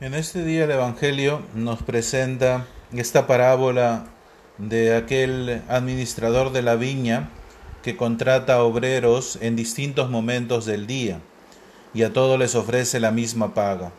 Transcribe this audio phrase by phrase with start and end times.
[0.00, 4.06] En este día el Evangelio nos presenta esta parábola
[4.58, 7.30] de aquel administrador de la viña
[7.84, 11.20] que contrata obreros en distintos momentos del día
[11.94, 13.92] y a todos les ofrece la misma paga.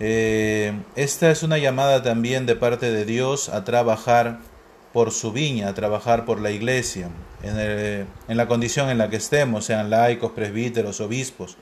[0.00, 4.40] Eh, esta es una llamada también de parte de Dios a trabajar
[4.92, 7.08] por su viña, a trabajar por la iglesia,
[7.42, 11.56] en, en la condición en la que estemos, sean laicos, presbíteros, obispos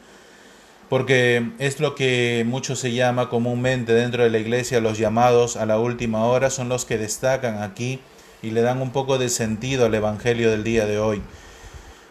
[0.88, 5.66] porque es lo que mucho se llama comúnmente dentro de la iglesia los llamados a
[5.66, 8.00] la última hora, son los que destacan aquí
[8.42, 11.22] y le dan un poco de sentido al Evangelio del día de hoy.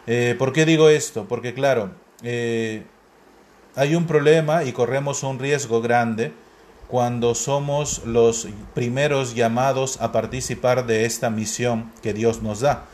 [0.06, 1.26] Eh, ¿Por qué digo esto?
[1.28, 1.92] Porque claro,
[2.24, 2.84] eh,
[3.76, 6.32] hay un problema y corremos un riesgo grande
[6.88, 12.86] cuando somos los primeros llamados a participar de esta misión que Dios nos da,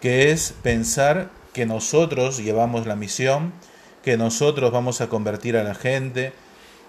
[0.00, 3.52] que es pensar que nosotros llevamos la misión,
[4.02, 6.32] que nosotros vamos a convertir a la gente,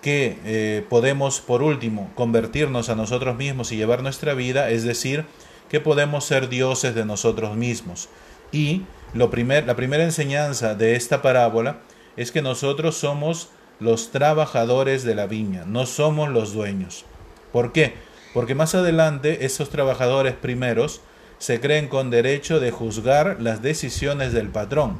[0.01, 5.25] que eh, podemos por último convertirnos a nosotros mismos y llevar nuestra vida, es decir,
[5.69, 8.09] que podemos ser dioses de nosotros mismos.
[8.51, 8.83] Y
[9.13, 11.79] lo primer, la primera enseñanza de esta parábola
[12.17, 17.05] es que nosotros somos los trabajadores de la viña, no somos los dueños.
[17.51, 17.93] ¿Por qué?
[18.33, 21.01] Porque más adelante esos trabajadores primeros
[21.37, 24.97] se creen con derecho de juzgar las decisiones del patrón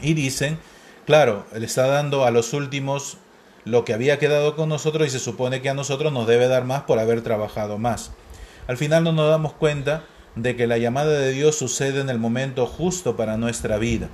[0.00, 0.58] y dicen
[1.10, 3.16] Claro, le está dando a los últimos
[3.64, 6.64] lo que había quedado con nosotros y se supone que a nosotros nos debe dar
[6.64, 8.12] más por haber trabajado más.
[8.68, 10.04] Al final no nos damos cuenta
[10.36, 14.08] de que la llamada de Dios sucede en el momento justo para nuestra vida.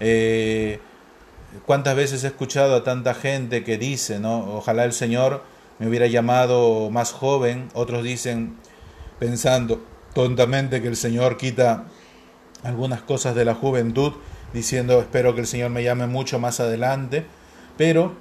[0.00, 0.80] Eh,
[1.66, 4.56] ¿Cuántas veces he escuchado a tanta gente que dice, ¿no?
[4.56, 5.44] ojalá el Señor
[5.78, 7.68] me hubiera llamado más joven?
[7.74, 8.56] Otros dicen,
[9.20, 11.84] pensando tontamente que el Señor quita
[12.64, 14.14] algunas cosas de la juventud
[14.54, 17.26] diciendo espero que el Señor me llame mucho más adelante,
[17.76, 18.14] pero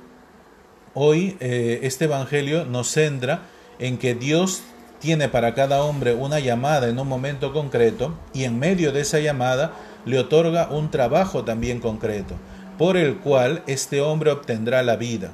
[0.95, 3.43] hoy eh, este Evangelio nos centra
[3.79, 4.63] en que Dios
[4.99, 9.19] tiene para cada hombre una llamada en un momento concreto y en medio de esa
[9.19, 9.73] llamada
[10.05, 12.35] le otorga un trabajo también concreto,
[12.77, 15.33] por el cual este hombre obtendrá la vida.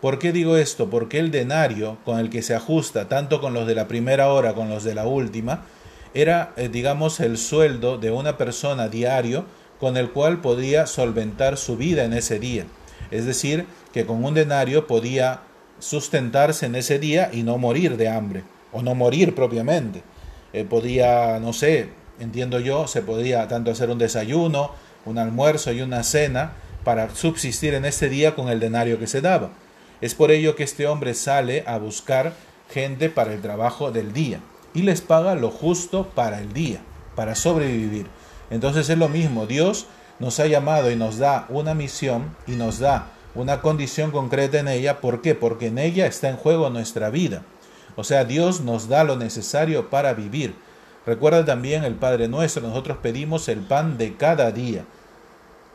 [0.00, 0.90] ¿Por qué digo esto?
[0.90, 4.54] Porque el denario con el que se ajusta tanto con los de la primera hora
[4.54, 5.62] con los de la última,
[6.12, 9.46] era, eh, digamos, el sueldo de una persona diario
[9.84, 12.64] con el cual podía solventar su vida en ese día.
[13.10, 15.40] Es decir, que con un denario podía
[15.78, 20.02] sustentarse en ese día y no morir de hambre, o no morir propiamente.
[20.54, 24.70] Eh, podía, no sé, entiendo yo, se podía tanto hacer un desayuno,
[25.04, 29.20] un almuerzo y una cena para subsistir en ese día con el denario que se
[29.20, 29.50] daba.
[30.00, 32.32] Es por ello que este hombre sale a buscar
[32.70, 34.40] gente para el trabajo del día
[34.72, 36.80] y les paga lo justo para el día,
[37.14, 38.06] para sobrevivir.
[38.50, 39.86] Entonces es lo mismo, Dios
[40.18, 44.68] nos ha llamado y nos da una misión y nos da una condición concreta en
[44.68, 45.00] ella.
[45.00, 45.34] ¿Por qué?
[45.34, 47.42] Porque en ella está en juego nuestra vida.
[47.96, 50.54] O sea, Dios nos da lo necesario para vivir.
[51.06, 54.84] Recuerda también el Padre nuestro, nosotros pedimos el pan de cada día.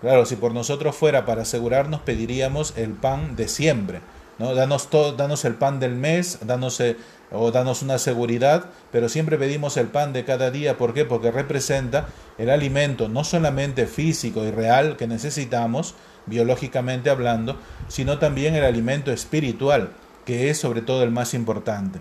[0.01, 4.01] Claro, si por nosotros fuera para asegurarnos, pediríamos el pan de siempre.
[4.39, 6.97] Danos el pan del mes, danos eh,
[7.31, 10.77] o danos una seguridad, pero siempre pedimos el pan de cada día.
[10.77, 11.05] ¿Por qué?
[11.05, 12.07] Porque representa
[12.37, 15.95] el alimento no solamente físico y real que necesitamos,
[16.25, 17.57] biológicamente hablando,
[17.87, 19.91] sino también el alimento espiritual,
[20.25, 21.99] que es sobre todo el más importante.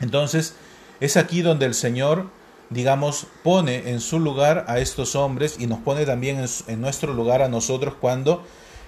[0.00, 0.54] Entonces,
[1.00, 2.28] es aquí donde el Señor,
[2.70, 7.42] digamos, pone en su lugar a estos hombres y nos pone también en, nuestro lugar
[7.42, 8.44] a nosotros cuando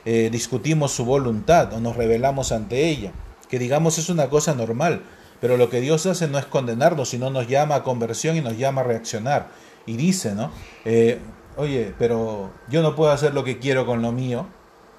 [0.09, 3.13] eh, discutimos su voluntad o nos rebelamos ante ella,
[3.51, 5.03] que digamos es una cosa normal
[5.41, 8.59] pero lo que Dios hace no es condenarnos, sino nos llama a conversión y nos
[8.59, 9.49] llama a reaccionar.
[9.87, 10.51] Y dice, ¿no?
[10.85, 11.19] Eh,
[11.57, 14.47] oye, pero yo no puedo hacer lo que quiero con lo mío.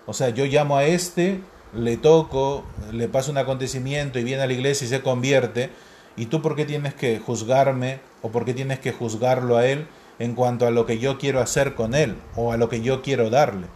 [0.05, 1.41] O sea, yo llamo a este,
[1.73, 5.69] le toco, le pasa un acontecimiento y viene a la iglesia y se convierte.
[6.15, 9.87] ¿Y tú por qué tienes que juzgarme o por qué tienes que juzgarlo a él
[10.19, 13.01] en cuanto a lo que yo quiero hacer con él o a lo que yo
[13.01, 13.67] quiero darle?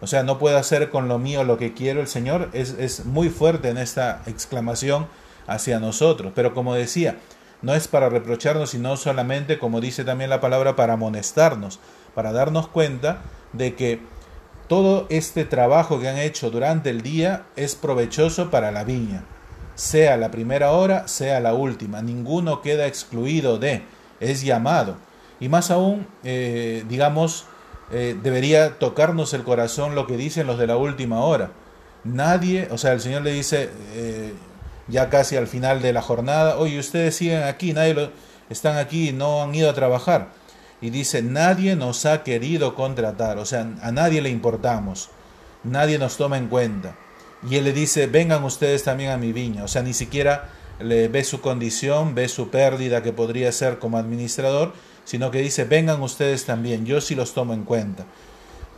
[0.00, 2.00] O sea, no puedo hacer con lo mío lo que quiero.
[2.00, 5.06] El Señor es, es muy fuerte en esta exclamación
[5.46, 6.32] hacia nosotros.
[6.34, 7.18] Pero como decía,
[7.62, 11.80] no es para reprocharnos, sino solamente, como dice también la palabra, para amonestarnos,
[12.14, 13.22] para darnos cuenta
[13.52, 14.00] de que
[14.68, 19.24] todo este trabajo que han hecho durante el día es provechoso para la viña,
[19.74, 23.82] sea la primera hora, sea la última, ninguno queda excluido de,
[24.20, 24.96] es llamado.
[25.40, 27.46] Y más aún, eh, digamos,
[27.92, 31.50] eh, debería tocarnos el corazón lo que dicen los de la última hora.
[32.04, 34.32] Nadie, o sea, el Señor le dice, eh,
[34.88, 38.10] ya casi al final de la jornada, oye, ustedes siguen aquí, nadie
[38.48, 40.28] están aquí, no han ido a trabajar.
[40.80, 45.10] Y dice, nadie nos ha querido contratar, o sea, a nadie le importamos,
[45.62, 46.96] nadie nos toma en cuenta.
[47.48, 49.64] y él le dice, vengan ustedes también a mi viña.
[49.64, 53.98] O sea, ni siquiera le ve su condición, ve su pérdida que podría ser como
[53.98, 54.72] administrador,
[55.04, 58.06] sino que dice, vengan ustedes también, yo sí los tomo en cuenta.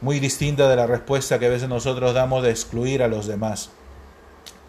[0.00, 3.70] Muy distinta de la respuesta que a veces nosotros damos de excluir a los demás.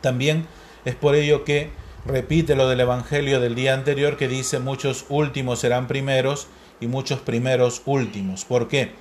[0.01, 0.45] También
[0.85, 1.71] es por ello que
[2.05, 6.47] repite lo del Evangelio del día anterior que dice muchos últimos serán primeros
[6.81, 8.45] y muchos primeros últimos.
[8.45, 8.91] ¿Por qué?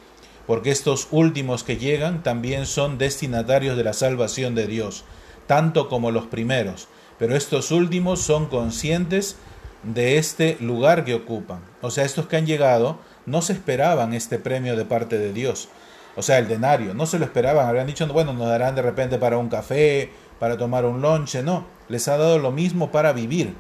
[0.46, 5.04] Porque estos últimos que llegan también son destinatarios de la salvación de Dios,
[5.46, 6.88] tanto como los primeros.
[7.18, 9.51] Pero estos últimos son conscientes de
[9.94, 11.60] este lugar que ocupan.
[11.80, 15.68] O sea, estos que han llegado no se esperaban este premio de parte de Dios.
[16.16, 19.18] O sea, el denario, no se lo esperaban, habrían dicho, bueno, nos darán de repente
[19.18, 23.54] para un café, para tomar un lonche, no, les ha dado lo mismo para vivir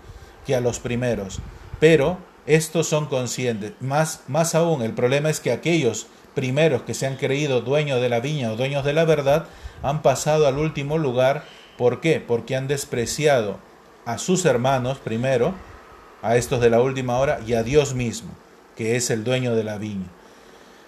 [0.46, 1.40] que a los primeros.
[1.80, 3.72] Pero estos son conscientes.
[3.80, 8.08] Más, más aún, el problema es que aquellos primeros que se han creído dueños de
[8.08, 9.46] la viña o dueños de la verdad
[9.82, 11.44] han pasado al último lugar.
[11.78, 12.20] ¿Por qué?
[12.20, 13.58] Porque han despreciado
[14.04, 15.54] a sus hermanos primero,
[16.22, 18.30] a estos de la última hora, y a Dios mismo,
[18.76, 20.06] que es el dueño de la viña.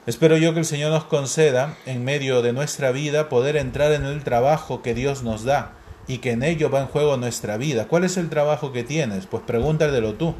[0.07, 4.05] Espero yo que el Señor nos conceda, en medio de nuestra vida, poder entrar en
[4.05, 5.73] el trabajo que Dios nos da
[6.07, 7.87] y que en ello va en juego nuestra vida.
[7.89, 9.27] ¿Cuál es el trabajo que tienes?
[9.27, 10.35] Pues pregúntalo tú.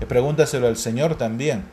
[0.00, 1.64] Y pregúntaselo al Señor también.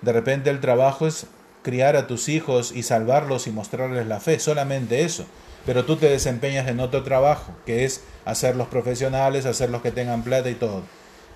[0.00, 1.26] De repente el trabajo es
[1.62, 5.26] criar a tus hijos y salvarlos y mostrarles la fe, solamente eso.
[5.66, 10.48] Pero tú te desempeñas en otro trabajo, que es hacerlos profesionales, hacerlos que tengan plata
[10.48, 10.82] y todo.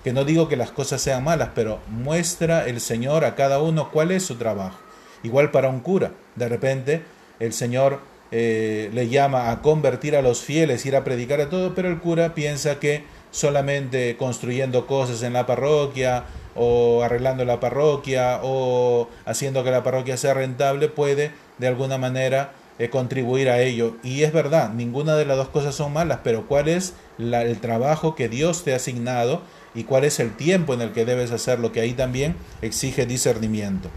[0.04, 3.90] Que no digo que las cosas sean malas, pero muestra el Señor a cada uno
[3.90, 4.78] cuál es su trabajo.
[5.22, 6.12] Igual para un cura.
[6.34, 7.02] De repente
[7.38, 8.00] el Señor
[8.30, 11.98] eh, le llama a convertir a los fieles, ir a predicar a todo, pero el
[11.98, 19.64] cura piensa que solamente construyendo cosas en la parroquia o arreglando la parroquia o haciendo
[19.64, 23.96] que la parroquia sea rentable puede de alguna manera eh, contribuir a ello.
[24.02, 28.14] Y es verdad, ninguna de las dos cosas son malas, pero ¿cuál es el trabajo
[28.14, 29.42] que Dios te ha asignado
[29.74, 31.72] y cuál es el tiempo en el que debes hacerlo?
[31.72, 33.88] Que ahí también exige discernimiento.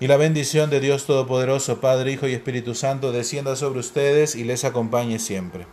[0.00, 4.44] Y la bendición de Dios Todopoderoso, Padre, Hijo y Espíritu Santo, descienda sobre ustedes y
[4.44, 5.66] les acompañe siempre.